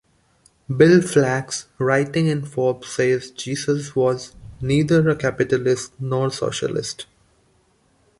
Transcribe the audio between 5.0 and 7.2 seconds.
a capitalist nor socialist.